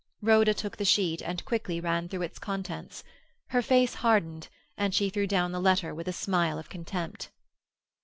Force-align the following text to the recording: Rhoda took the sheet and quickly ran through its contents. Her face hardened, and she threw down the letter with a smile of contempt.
Rhoda 0.19 0.55
took 0.55 0.77
the 0.77 0.83
sheet 0.83 1.21
and 1.21 1.45
quickly 1.45 1.79
ran 1.79 2.07
through 2.09 2.23
its 2.23 2.39
contents. 2.39 3.03
Her 3.49 3.61
face 3.61 3.93
hardened, 4.01 4.47
and 4.75 4.95
she 4.95 5.11
threw 5.11 5.27
down 5.27 5.51
the 5.51 5.61
letter 5.61 5.93
with 5.93 6.07
a 6.07 6.11
smile 6.11 6.57
of 6.57 6.69
contempt. 6.69 7.29